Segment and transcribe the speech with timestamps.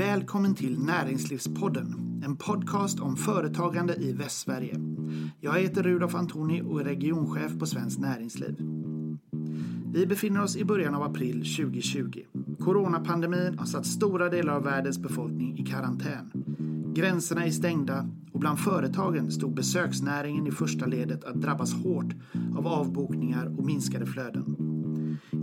[0.00, 4.76] Välkommen till Näringslivspodden, en podcast om företagande i Västsverige.
[5.40, 8.56] Jag heter Rudolf Antoni och är regionchef på Svenskt Näringsliv.
[9.92, 12.20] Vi befinner oss i början av april 2020.
[12.60, 16.30] Coronapandemin har satt stora delar av världens befolkning i karantän.
[16.94, 22.14] Gränserna är stängda och bland företagen stod besöksnäringen i första ledet att drabbas hårt
[22.56, 24.56] av avbokningar och minskade flöden.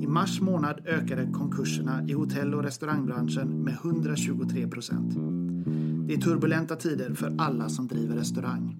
[0.08, 5.14] I mars månad ökade konkurserna i hotell och restaurangbranschen med 123 procent.
[6.08, 8.78] Det är turbulenta tider för alla som driver restaurang.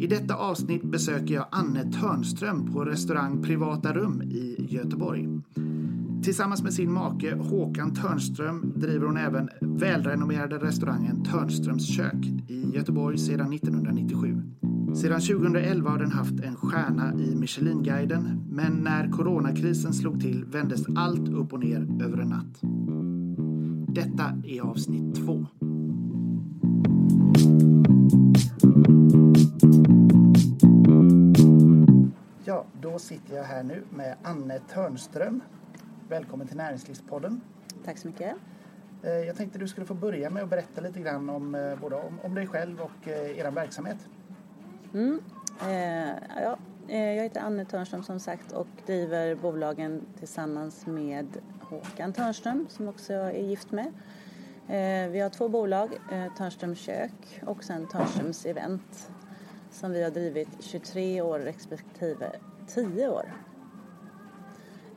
[0.00, 5.28] I detta avsnitt besöker jag Anne Törnström på restaurang Privata Rum i Göteborg.
[6.22, 13.18] Tillsammans med sin make Håkan Törnström driver hon även välrenommerade restaurangen Törnströms kök i Göteborg
[13.18, 14.42] sedan 1997.
[14.94, 20.86] Sedan 2011 har den haft en stjärna i Michelinguiden men när coronakrisen slog till vändes
[20.96, 22.60] allt upp och ner över en natt.
[23.94, 25.46] Detta är avsnitt två.
[32.44, 35.40] Ja, då sitter jag här nu med Anne Törnström.
[36.08, 37.40] Välkommen till Näringslivspodden.
[37.84, 38.36] Tack så mycket.
[39.02, 41.96] Eh, jag tänkte du skulle få börja med att berätta lite grann om, eh, både
[41.96, 43.98] om, om dig själv och eh, er verksamhet.
[44.94, 45.20] Mm.
[45.62, 51.26] Eh, ja, jag heter Anne Törnström som sagt och driver bolagen tillsammans med
[51.60, 53.86] Håkan Törnström som också jag är gift med.
[54.68, 59.10] Eh, vi har två bolag, eh, Törnströms kök och sen Törnströms event
[59.70, 62.32] som vi har drivit 23 år respektive
[62.66, 63.32] 10 år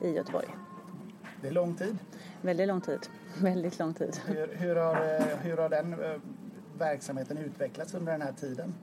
[0.00, 0.48] i Göteborg.
[1.40, 1.98] Det är lång tid.
[2.42, 3.00] Väldigt lång tid.
[3.42, 4.20] Väldigt lång tid.
[4.26, 5.96] Hur, hur, har, hur har den
[6.78, 8.74] verksamheten utvecklats under den här tiden?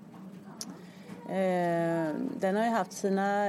[2.40, 3.48] Den har ju haft sina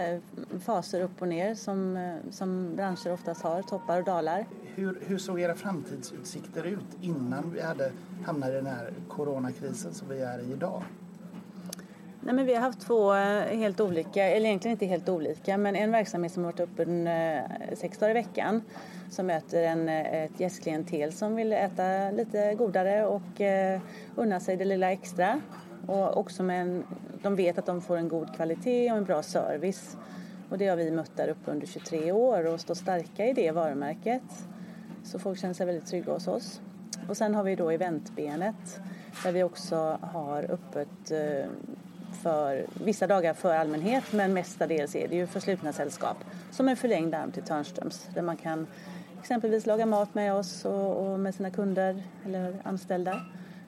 [0.60, 4.46] faser upp och ner som, som branscher oftast har, toppar och dalar.
[4.74, 7.92] Hur, hur såg era framtidsutsikter ut innan vi hade
[8.26, 10.82] hamnat i den här coronakrisen som vi är i idag?
[12.20, 15.90] Nej, men vi har haft två helt olika, eller egentligen inte helt olika, men en
[15.90, 17.08] verksamhet som har varit öppen
[17.76, 18.62] sex dagar i veckan
[19.12, 23.80] som möter en, ett gästklientel som vill äta lite godare och eh,
[24.16, 25.40] unna sig det lilla extra.
[25.86, 26.84] Och också med en,
[27.22, 29.96] de vet att de får en god kvalitet och en bra service.
[30.48, 33.50] Och det har vi mött där uppe under 23 år och står starka i det
[33.50, 34.22] varumärket.
[35.04, 36.60] Så folk känner sig väldigt trygga hos oss.
[37.08, 38.80] Och sen har vi då eventbenet
[39.22, 41.50] där vi också har öppet eh,
[42.22, 46.16] för vissa dagar för allmänhet men mestadels är det ju för slutna sällskap
[46.50, 48.66] som en förlängd arm till Törnströms där man kan
[49.20, 53.20] exempelvis laga mat med oss och, och, med sina kunder eller anställda.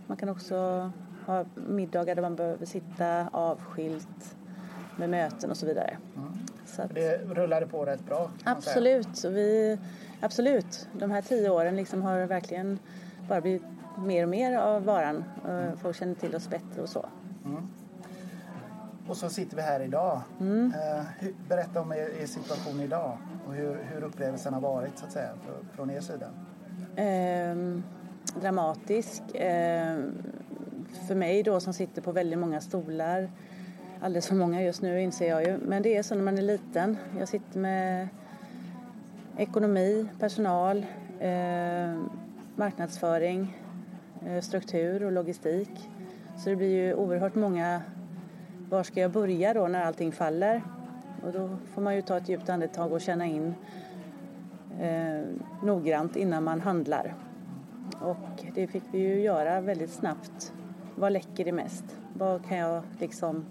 [0.06, 0.90] Man kan också
[1.26, 4.36] ha middagar där man behöver sitta avskilt
[4.96, 5.96] med möten och så vidare.
[6.16, 6.32] Mm.
[6.66, 8.30] Så att, det rullade på rätt bra?
[8.44, 9.24] Absolut.
[9.24, 9.78] Vi,
[10.20, 10.88] absolut.
[10.92, 12.78] De här tio åren liksom har verkligen
[13.28, 13.62] bara blivit
[13.98, 15.24] mer och mer av varan.
[15.48, 15.76] Mm.
[15.76, 17.06] Folk känner till oss bättre och så.
[17.44, 17.68] Mm.
[19.08, 20.20] Och så sitter vi här idag.
[20.40, 20.72] Mm.
[20.74, 25.30] Eh, berätta om er, situation idag och hur, hur upplevelsen har varit så att säga
[25.72, 26.26] från er sida.
[26.96, 27.80] Eh,
[28.40, 29.34] dramatisk.
[29.34, 29.98] Eh,
[30.96, 33.30] för mig då som sitter på väldigt många stolar.
[34.00, 35.58] Alldeles för många just nu inser jag ju.
[35.58, 36.96] Men det är så när man är liten.
[37.18, 38.08] Jag sitter med
[39.36, 40.86] ekonomi, personal,
[41.20, 42.02] eh,
[42.56, 43.58] marknadsföring,
[44.26, 45.90] eh, struktur och logistik.
[46.36, 47.82] Så det blir ju oerhört många
[48.70, 50.62] var ska jag börja då när allting faller?
[51.22, 53.54] Och då får man ju ta ett djupt andetag och känna in
[54.80, 55.22] eh,
[55.62, 57.14] noggrant innan man handlar.
[58.00, 60.52] Och det fick vi ju göra väldigt snabbt.
[60.96, 61.84] Vad läcker det mest?
[62.14, 63.44] Vad kan jag liksom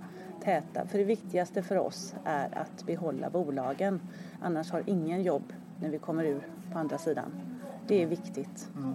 [0.44, 0.86] täta?
[0.88, 4.02] För det viktigaste för oss är att behålla bolagen.
[4.42, 7.32] Annars har ingen jobb när vi kommer ur på andra sidan.
[7.88, 8.70] Det är viktigt.
[8.76, 8.94] Mm.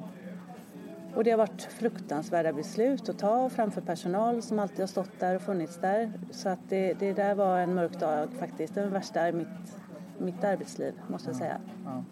[1.15, 5.35] Och det har varit fruktansvärda beslut att ta framför personal som alltid har stått där
[5.35, 6.13] och funnits där.
[6.31, 8.75] Så att det, det där var en mörk dag faktiskt.
[8.75, 9.77] Den värsta i mitt,
[10.19, 11.61] mitt arbetsliv måste jag säga.
[11.85, 12.05] Ja.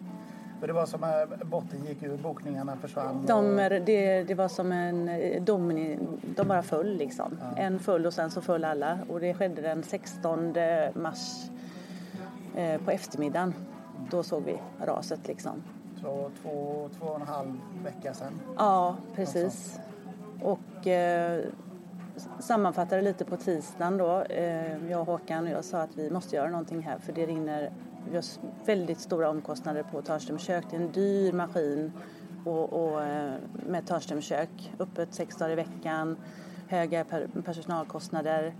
[0.61, 3.27] För det var som att botten gick ur, bokningarna försvann?
[3.27, 5.11] De, det, det var som en
[5.45, 5.99] domini,
[6.37, 7.39] de bara föll liksom.
[7.41, 7.63] Ja.
[7.63, 10.55] En föll och sen så föll alla och det skedde den 16
[10.95, 11.51] mars
[12.57, 13.55] eh, på eftermiddagen.
[14.11, 15.63] Då såg vi raset liksom.
[16.03, 17.53] Så två, två och en halv
[17.85, 18.41] vecka sedan?
[18.57, 19.81] Ja, precis.
[20.43, 21.45] Och eh,
[22.39, 26.37] sammanfattade lite på tisdagen då, eh, jag och Håkan och jag sa att vi måste
[26.37, 27.73] göra någonting här för det rinner,
[28.11, 28.25] vi har
[28.67, 30.65] väldigt stora omkostnader på Törnströms kök.
[30.71, 31.93] Det är en dyr maskin
[32.45, 33.35] och, och eh,
[33.67, 34.73] med tarnströmskök.
[34.79, 36.17] öppet sex dagar i veckan,
[36.69, 38.55] höga per, personalkostnader.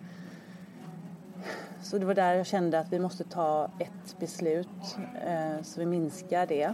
[1.83, 4.97] Så det var där jag kände att vi måste ta ett beslut
[5.27, 6.73] eh, så vi minskar det.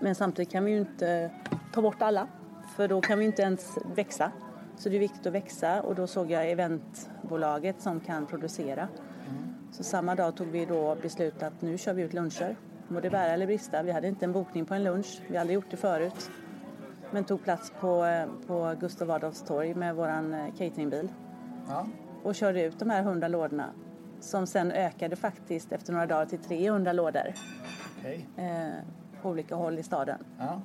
[0.00, 1.30] Men samtidigt kan vi ju inte
[1.72, 2.28] ta bort alla.
[2.76, 4.32] För då kan vi inte ens växa.
[4.76, 8.88] Så det är viktigt att växa och då såg jag eventbolaget som kan producera.
[9.72, 12.56] Så samma dag tog vi då beslut att nu kör vi ut luncher.
[12.88, 13.82] Må det bära eller brista.
[13.82, 15.22] Vi hade inte en bokning på en lunch.
[15.28, 16.30] Vi hade gjort det förut.
[17.10, 21.08] Men tog plats på, eh, på Gustav Adolfs torg med våran eh, cateringbil.
[21.68, 21.86] Ja.
[22.22, 23.66] Och körde ut de här 100 lådorna.
[24.20, 27.34] Som sen ökade faktiskt efter några dagar till 300 lådor.
[27.98, 28.28] Okej.
[28.36, 28.68] Eh,
[29.22, 30.18] på olika håll i staden.
[30.38, 30.60] Ja.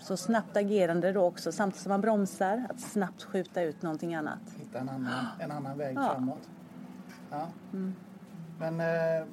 [0.00, 2.64] Så snabbt agerande då också samtidigt som man bromsar.
[2.70, 4.38] Att snabbt skjuta ut någonting annat.
[4.56, 6.08] Hitta en annan, en annan väg Ja.
[6.12, 6.48] framåt.
[7.30, 7.46] Ja.
[8.58, 9.26] Men eh,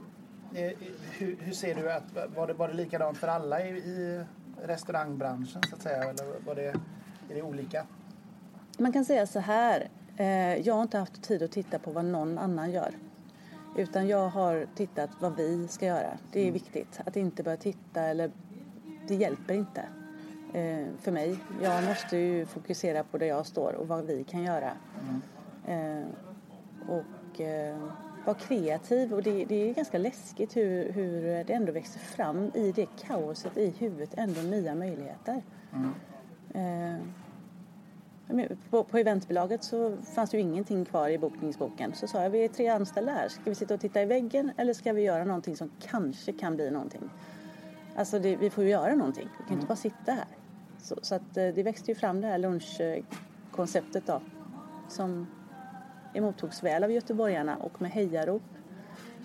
[1.18, 2.04] hur, hur ser du att,
[2.36, 4.26] var det, var det likadant för alla i, i
[4.62, 6.04] restaurangbranschen så att säga?
[6.04, 6.68] Eller var det,
[7.30, 7.86] är det olika?
[8.78, 9.90] Man kan säga så här.
[10.18, 12.92] Eh, jag har inte haft tid att titta på vad någon annan gör.
[13.78, 16.18] Utan jag har tittat vad vi ska göra.
[16.32, 17.02] Det är viktigt.
[17.06, 18.32] Att inte börja titta eller...
[19.08, 19.82] Det hjälper inte
[20.54, 21.38] eh, för mig.
[21.62, 24.72] Jag måste ju fokusera på där jag står och vad vi kan göra.
[25.68, 26.04] Eh,
[26.88, 27.78] och eh,
[28.26, 29.14] vara kreativ.
[29.14, 33.58] Och det, det är ganska läskigt hur, hur det ändå växer fram i det kaoset
[33.58, 34.14] i huvudet.
[34.18, 35.42] Ändå nya möjligheter.
[36.54, 36.96] Eh,
[38.28, 41.94] men På, på eventbolaget så fanns ju ingenting kvar i bokningsboken.
[41.94, 43.30] Så sa jag, vi är tre anställda här.
[43.30, 46.56] Ska vi sitta och titta i väggen eller ska vi göra någonting som kanske kan
[46.56, 47.10] bli någonting?
[47.96, 49.30] Alltså det, vi får ju göra någonting.
[49.40, 50.28] Vi kan inte bara sitta här.
[50.82, 54.22] Så, så att eh, det växte ju fram det här lunchkonceptet då.
[54.90, 55.28] Som
[56.16, 58.44] emottogs väl av göteborgarna och med hejarop.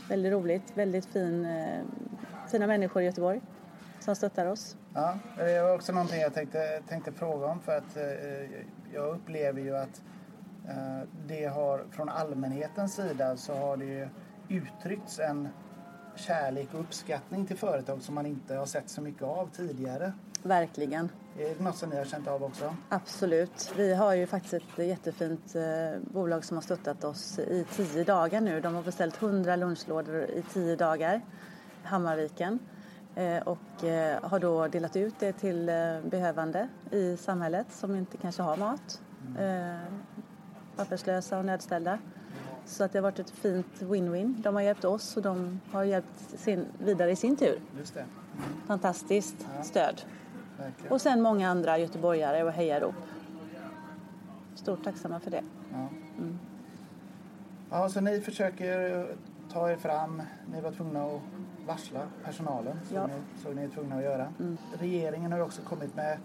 [0.09, 1.83] Väldigt roligt, väldigt fin, eh,
[2.51, 3.41] fina människor i Göteborg
[4.01, 4.77] som stöttar oss.
[4.95, 8.63] Ja, eh, det var också någonting jag tänkte, tänkte fråga om för att eh,
[8.95, 10.03] jag upplever ju att
[10.69, 14.09] eh, det har från allmänhetens sida så har det ju
[14.49, 15.49] uttryckts en
[16.17, 20.13] kärlek och uppskattning till företag som man inte har sett så mycket av tidigare.
[20.43, 21.11] Verkligen.
[21.39, 22.75] Är det något som ni har känt av också?
[22.89, 23.73] Absolut.
[23.77, 28.41] Vi har ju faktiskt ett jättefint eh, bolag som har stöttat oss i tio dagar
[28.41, 28.61] nu.
[28.61, 31.21] De har beställt 100 lunchlådor i tio dagar,
[31.83, 32.59] Hammarviken.
[33.15, 38.17] Eh, och eh, har då delat ut det till eh, behövande i samhället som inte
[38.17, 39.01] kanske har mat.
[39.39, 39.93] Eh,
[40.77, 41.99] papperslösa och nödställda.
[42.67, 44.43] Så att det har varit ett fint win-win.
[44.43, 47.61] De har hjälpt oss och de har hjälpt sin, vidare i sin tur.
[47.79, 48.05] Just det,
[48.67, 50.03] Fantastiskt stöd.
[50.61, 50.93] Verkligen.
[50.93, 52.95] Och sen många andra göteborgare och hejarop.
[54.55, 55.43] Stort tacksamma för det.
[55.73, 55.89] Ja.
[57.71, 59.07] ja, så ni försöker
[59.53, 60.23] ta er fram.
[60.53, 61.21] Ni var tvungna att
[61.67, 63.07] varsla personalen, så, Ja.
[63.07, 63.13] ni,
[63.43, 64.33] så ni är tvungna att göra.
[64.79, 66.19] Regeringen har också kommit med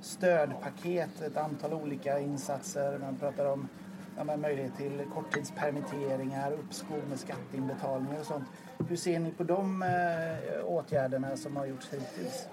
[0.00, 2.98] stödpaket, ett antal olika insatser.
[2.98, 3.68] Man pratar om
[4.16, 8.44] ja, möjlighet till korttidspermitteringar, uppskov med skatteinbetalningar och sånt.
[8.88, 12.48] Hur ser ni på de eh, åtgärderna som har gjorts hittills?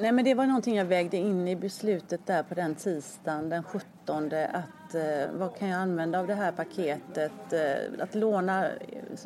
[0.00, 3.62] Nej men det var någonting jag vägde in i beslutet där på den tisdagen den
[3.62, 7.52] 17 att eh, vad kan jag använda av det här paketet?
[7.52, 8.72] Eh, att låna eh,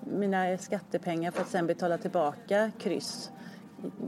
[0.01, 3.31] mina skattepengar för att sen betala tillbaka kryss.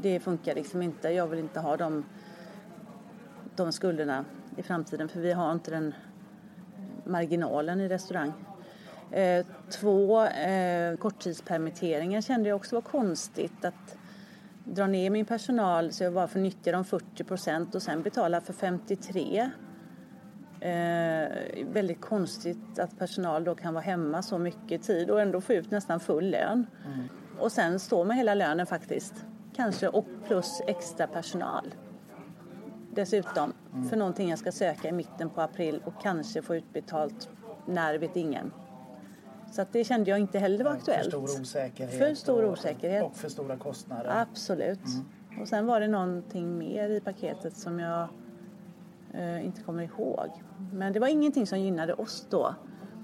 [0.02, 1.08] Det funkar liksom inte.
[1.08, 2.04] Jag vill inte ha de,
[3.56, 4.24] de skulderna
[4.56, 5.94] i framtiden för vi har inte den
[7.04, 8.32] marginalen i restaurang.
[9.10, 13.96] Eh, två, eh, korttidspermitteringar kände jag också var konstigt att
[14.64, 18.40] dra ner min personal så jag bara får nyttja de 40 procent och sen betala
[18.40, 19.50] för 53.
[20.60, 21.28] Eh,
[21.72, 25.70] väldigt konstigt att personal då kan vara hemma så mycket tid och ändå få ut
[25.70, 26.66] nästan full lön.
[27.38, 29.14] Och sen stå med hela lönen faktiskt.
[29.56, 31.74] Kanske och plus extra personal.
[32.94, 33.52] Dessutom
[33.90, 37.28] för någonting jag ska söka i mitten på april och kanske få utbetalt
[37.66, 38.52] när vet ingen.
[39.54, 41.10] Så att det kände jag inte heller var aktuellt.
[41.10, 41.98] För stor osäkerhet.
[41.98, 43.04] För stor och- osäkerhet.
[43.04, 44.12] Och för stora kostnader.
[44.20, 44.80] Absolut.
[45.40, 48.08] Och sen var det någonting mer i paketet som jag
[49.12, 50.28] eh, inte kommer ihåg.
[50.72, 52.54] Men det var ingenting som gynnade oss då.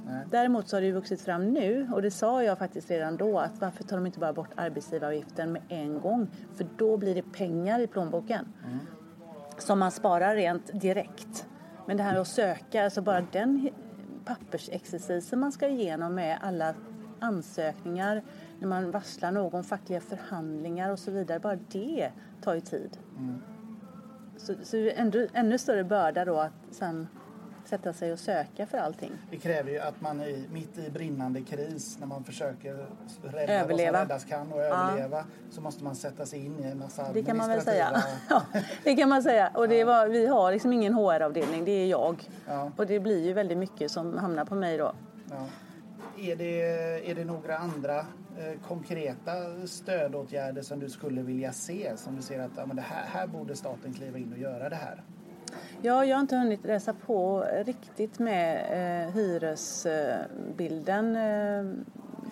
[0.07, 0.27] Nej.
[0.31, 3.61] Däremot så har det vuxit fram nu och det sa jag faktiskt redan då att
[3.61, 6.29] varför tar de inte bara bort arbetsgivaravgiften med en gång?
[6.57, 8.53] För då blir det pengar i plånboken
[9.59, 11.47] som man sparar rent direkt.
[11.87, 13.71] Men det här att söka, alltså bara den
[14.25, 16.75] pappersexercisen man ska igenom med alla
[17.21, 18.23] ansökningar,
[18.59, 22.11] när man varslar någon, fackliga förhandlingar och så vidare, bara det
[22.43, 22.99] tar ju tid.
[24.37, 27.09] Så, så är ändå, ännu större börda då att sen
[27.71, 29.13] sätta sig och söka för allting.
[29.31, 32.87] Det kräver ju att man är mitt i brinnande kris när man försöker
[33.23, 33.93] rädda Överleva.
[33.93, 37.13] vad som räddas kan och överleva så måste man sätta sig in i en massa
[37.13, 38.03] Det kan man väl säga.
[38.29, 38.43] Ja,
[38.85, 39.51] det kan man säga.
[39.55, 42.29] Och det var, vi har liksom ingen HR-avdelning, det är jag.
[42.49, 42.71] Ja.
[42.77, 44.93] Och det blir ju väldigt mycket som hamnar på mig då.
[45.31, 45.47] Ja.
[46.19, 46.61] Är, det,
[47.11, 49.33] är det några andra eh, konkreta
[49.67, 51.93] stödåtgärder som du skulle vilja se?
[51.97, 54.69] Som du ser att ja, men det här, här borde staten kliva in och göra
[54.69, 55.03] det här?
[55.83, 61.17] Ja, jag har inte hunnit läsa på riktigt med eh, hyresbilden.
[61.17, 61.65] Eh,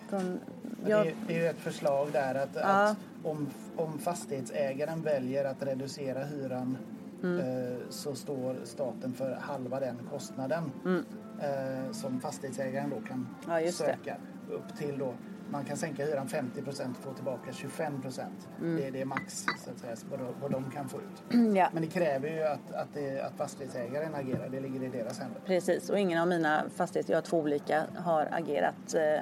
[0.09, 0.41] från,
[0.87, 1.07] jag...
[1.07, 2.61] det, är, det är ju ett förslag där att, ja.
[2.61, 3.47] att om,
[3.77, 6.77] om fastighetsägaren väljer att reducera hyran
[7.23, 7.39] mm.
[7.39, 11.05] eh, så står staten för halva den kostnaden mm.
[11.41, 14.17] eh, som fastighetsägaren då kan ja, söka
[14.51, 15.13] upp till då
[15.51, 18.49] man kan sänka hyran 50 procent och få tillbaka 25 procent.
[18.61, 18.77] Mm.
[18.77, 21.23] Det, det, är max så att säga, vad, vad de kan få ut.
[21.57, 21.69] Ja.
[21.73, 24.49] Men det kräver ju att, att, det, att fastighetsägaren agerar.
[24.49, 25.41] Det ligger i deras händer.
[25.47, 29.21] Precis, och ingen av mina fastigheter, jag har två olika, har agerat eh,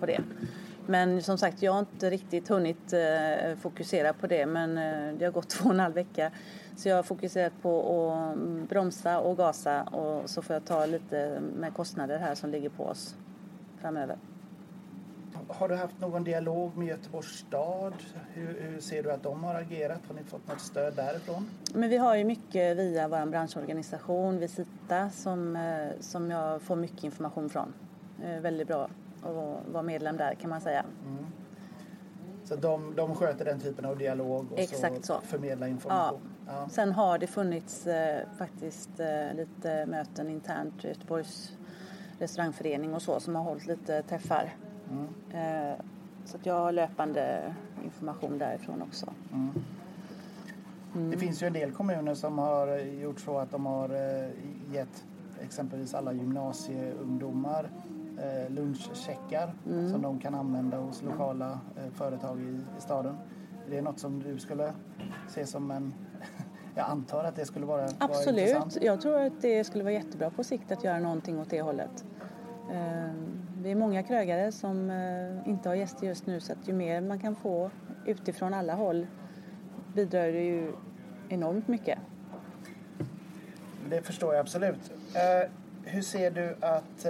[0.00, 0.20] på det.
[0.86, 4.46] Men som sagt, jag har inte riktigt hunnit eh, fokusera på det.
[4.46, 6.30] Men eh, det har gått två och en halv vecka.
[6.76, 11.40] Så jag har fokuserat på att bromsa och gasa och så får jag ta lite
[11.40, 13.16] med kostnader här som ligger på oss
[13.80, 14.16] framöver.
[15.48, 17.94] Har du haft någon dialog med Göteborgs stad?
[18.34, 20.00] Hur, hur, ser du att de har agerat?
[20.08, 21.50] Har ni fått något stöd därifrån?
[21.74, 27.04] Men vi har ju mycket via vår branschorganisation Visita som, eh, som jag får mycket
[27.04, 27.74] information från.
[28.42, 28.88] Väldigt bra
[29.22, 30.84] att vara medlem där kan man säga.
[31.06, 31.26] Mm.
[32.44, 35.20] Så de, de sköter den typen av dialog och Exakt så, så.
[35.26, 36.20] förmedlar information?
[36.46, 36.52] Ja.
[36.52, 36.68] ja.
[36.68, 41.52] Sen har det funnits eh, faktiskt eh, lite möten internt i Göteborgs
[42.18, 44.54] restaurangförening och så som har hållit lite träffar.
[44.90, 45.76] Mm.
[46.24, 47.54] Så att jag har löpande
[47.84, 49.12] information därifrån också.
[49.32, 49.50] Mm.
[50.94, 51.10] Mm.
[51.10, 54.30] Det finns ju en del kommuner som har gjort så att de har eh,
[54.72, 55.04] gett
[55.42, 57.70] exempelvis alla gymnasieungdomar
[58.18, 59.92] eh, lunchcheckar mm.
[59.92, 61.60] som de kan använda hos lokala
[61.94, 63.16] företag i, staden.
[63.66, 64.72] Är det något som du skulle
[65.28, 65.94] se som en
[66.74, 68.54] jag antar att det skulle vara, Absolut.
[68.54, 71.62] Vara jag tror att det skulle vara jättebra på sikt att göra någonting åt det
[71.62, 72.04] hållet.
[73.58, 76.72] Eh, vi är många krögare som eh, inte har gäster just nu så att ju
[76.72, 77.70] mer man kan få
[78.06, 79.06] utifrån alla håll
[79.94, 80.72] bidrar det ju
[81.28, 81.98] enormt mycket.
[83.90, 84.92] Det förstår jag absolut.
[85.14, 85.50] Eh,
[85.84, 87.06] hur ser du att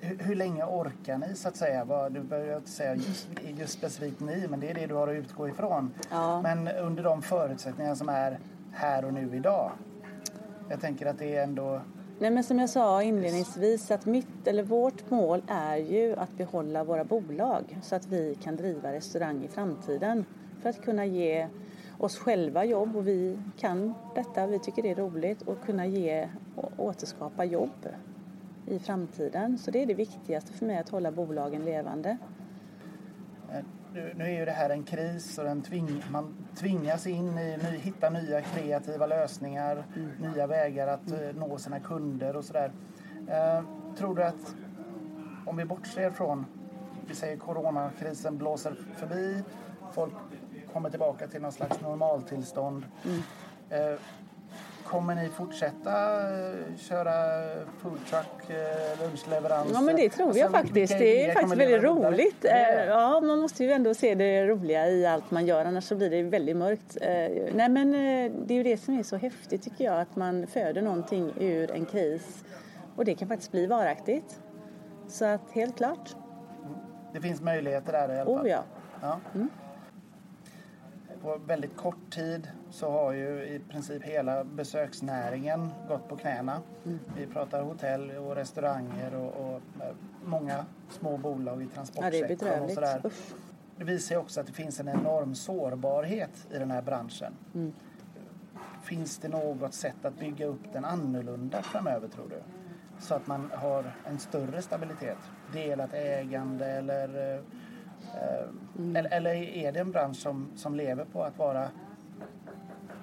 [0.00, 2.08] hur, hur, länge orkar ni så att säga?
[2.08, 5.14] Du behöver inte säga just, just specifikt ni, men det är det du har att
[5.14, 5.94] utgå ifrån.
[6.10, 6.42] Ja.
[6.42, 8.38] Men under de förutsättningar som är
[8.72, 9.72] här och nu idag.
[10.68, 11.80] Jag tänker att det är ändå...
[12.18, 16.84] Nej, men som jag sa inledningsvis att mitt, eller vårt mål är ju att behålla
[16.84, 20.24] våra bolag så att vi kan driva restaurang i framtiden.
[20.62, 21.48] För att kunna ge
[21.98, 26.28] oss själva jobb och vi kan detta, vi tycker det är roligt och kunna ge
[26.56, 27.88] och återskapa jobb
[28.66, 29.58] i framtiden.
[29.58, 32.16] Så det är det viktigaste för mig, att hålla bolagen levande.
[33.50, 37.38] Eh, Eh, nu är ju det här en kris och den tving, man tvingas in
[37.38, 40.32] i att hitta nya kreativa lösningar, mm.
[40.32, 41.36] nya vägar att mm.
[41.36, 42.72] nå sina kunder och sådär.
[43.28, 43.64] Eh,
[43.96, 44.54] tror du att
[45.46, 46.46] om vi bortser från,
[47.06, 49.42] vi säger coronakrisen blåser förbi,
[49.92, 50.12] folk
[50.72, 52.84] kommer tillbaka till någon slags normaltillstånd.
[53.04, 53.22] Mm.
[53.70, 53.98] Eh,
[54.92, 57.12] Kommer ni fortsätta eh, köra
[57.78, 59.74] foodtruck, eh, lunchleveranser?
[59.74, 60.98] Ja men det tror jag faktiskt.
[60.98, 62.44] Det är faktiskt väldigt roligt.
[62.44, 65.96] Eh, ja, man måste ju ändå se det roliga i allt man gör annars så
[65.96, 66.98] blir det väldigt mörkt.
[67.54, 67.92] Nej men
[68.46, 71.70] det är ju det som är så häftigt tycker jag att man föder någonting ur
[71.70, 72.44] en kris
[72.96, 74.40] och det kan faktiskt bli varaktigt.
[75.08, 76.16] Så att helt klart.
[77.12, 78.44] Det finns möjligheter där i alla fall?
[78.44, 78.64] Oh ja.
[79.00, 79.20] ja.
[79.34, 79.48] Mm
[81.22, 86.62] på väldigt kort tid så har ju i princip hela besöksnäringen gått på knäna.
[86.84, 86.98] Mm.
[87.16, 89.60] Vi pratar hotell och restauranger och, och
[90.24, 93.02] många små bolag i transportsektorn ja, och sådär.
[93.76, 97.32] Det visar också att det finns en enorm sårbarhet i den här branschen.
[97.54, 97.72] Mm.
[98.82, 102.42] Finns det något sätt att bygga upp den annorlunda framöver tror du?
[102.98, 105.18] Så att man har en större stabilitet?
[105.52, 107.42] Delat ägande eller
[108.78, 108.96] Mm.
[108.96, 111.68] Eller, eller, är det en bransch som, som lever på att vara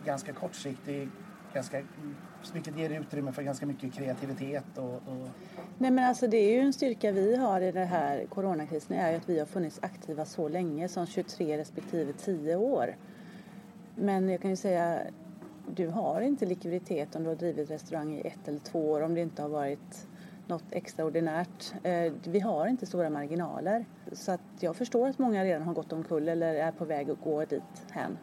[0.05, 1.09] ganska kortsiktig,
[1.53, 1.81] ganska,
[2.53, 4.77] vilket ger utrymme för ganska mycket kreativitet?
[4.77, 5.29] Och, och...
[5.77, 9.11] Nej, men alltså det är ju en styrka vi har i den här coronakrisen är
[9.11, 12.95] ju att vi har funnits aktiva så länge som 23 respektive 10 år.
[13.95, 15.01] Men jag kan ju säga
[15.75, 19.15] du har inte likviditet om du har drivit restaurang i ett eller två år om
[19.15, 20.07] det inte har varit
[20.49, 21.73] något extraordinärt.
[21.83, 23.85] Eh, vi har inte stora marginaler.
[24.11, 27.21] Så att jag förstår att många redan har gått omkull eller är på väg att
[27.21, 28.17] gå dit hän.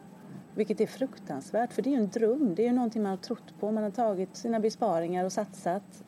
[0.55, 2.55] Vilket är fruktansvärt, för det är ju en dröm.
[2.55, 3.71] Det är ju någonting man har trott på.
[3.71, 6.03] Man har tagit sina besparingar och satsat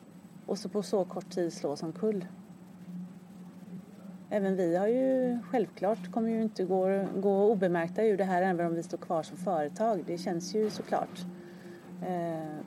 [0.46, 2.24] och så på så kort tid slås omkull.
[4.30, 8.66] Även vi har ju självklart kommer ju inte gå, gå obemärkta ur det här även
[8.66, 10.04] om vi står kvar som företag.
[10.06, 11.20] Det känns ju såklart.
[12.02, 12.64] Eh,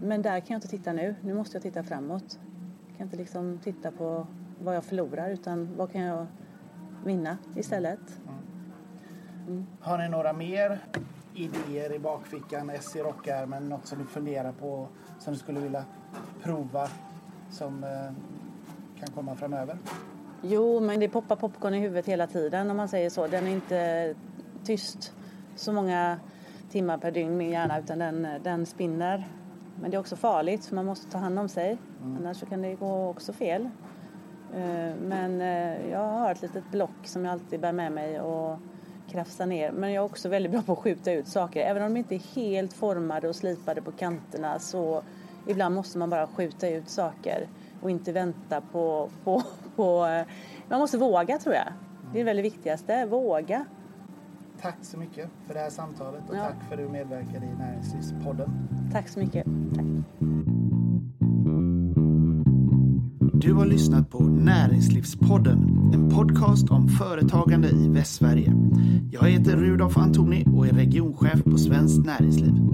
[0.00, 1.14] men där kan jag inte titta nu.
[1.20, 2.38] Nu måste jag titta framåt
[3.02, 4.26] kan inte liksom titta på
[4.58, 6.26] vad jag förlorar utan vad kan jag
[7.04, 8.00] vinna istället.
[9.46, 9.66] Mm.
[9.80, 10.78] Har ni några mer
[11.34, 15.84] idéer i bakfickan, S i rockärmen, något som du funderar på som du skulle vilja
[16.42, 16.88] prova
[17.50, 18.12] som eh,
[19.00, 19.78] kan komma framöver?
[20.42, 23.26] Jo, men det poppar popcorn i huvudet hela tiden om man säger så.
[23.26, 24.14] Den är inte
[24.64, 25.12] tyst
[25.56, 26.20] så många
[26.70, 29.28] timmar per dygn, min hjärna, utan den, den spinner.
[29.82, 31.78] Men det är också farligt för man måste ta hand om sig.
[32.02, 32.16] Mm.
[32.16, 33.68] Annars så kan det gå också fel.
[34.54, 38.58] Eh, men eh, jag har ett litet block som jag alltid bär med mig och
[39.10, 39.72] krafsar ner.
[39.72, 41.60] Men jag är också väldigt bra på att skjuta ut saker.
[41.60, 45.02] Även om de inte är helt formade och slipade på kanterna så
[45.46, 47.48] ibland måste man bara skjuta ut saker
[47.82, 49.42] och inte vänta på, på,
[49.76, 50.26] på eh,
[50.68, 51.72] man måste våga tror jag.
[52.12, 53.64] Det är det väldigt viktigaste, våga.
[54.60, 56.44] Tack så mycket för det här samtalet och ja.
[56.44, 58.50] tack för att du medverkade i Näringslivspodden.
[58.92, 59.46] Tack så mycket.
[59.74, 59.86] Tack.
[63.34, 68.54] Du har lyssnat på Näringslivspodden, en podcast om företagande i Västsverige.
[69.10, 72.71] Jag heter Rudolf Antoni och är regionchef på Svenskt Näringsliv.